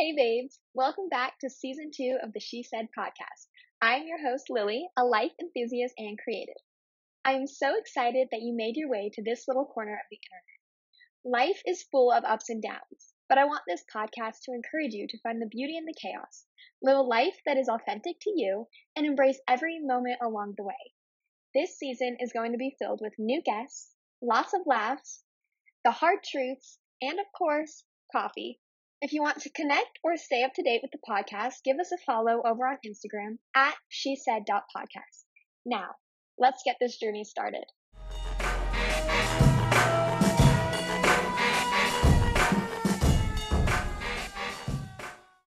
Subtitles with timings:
[0.00, 0.58] Hey, babes.
[0.72, 3.48] Welcome back to season two of the She Said podcast.
[3.82, 6.56] I'm your host, Lilly, a life enthusiast and creative.
[7.22, 10.16] I am so excited that you made your way to this little corner of the
[10.16, 11.50] internet.
[11.50, 15.06] Life is full of ups and downs, but I want this podcast to encourage you
[15.06, 16.46] to find the beauty in the chaos,
[16.80, 20.94] live a life that is authentic to you, and embrace every moment along the way.
[21.52, 25.24] This season is going to be filled with new guests, lots of laughs,
[25.84, 28.60] the hard truths, and of course, coffee.
[29.02, 31.90] If you want to connect or stay up to date with the podcast, give us
[31.90, 34.44] a follow over on Instagram at she said
[34.76, 35.24] podcast.
[35.64, 35.94] Now,
[36.36, 37.64] let's get this journey started.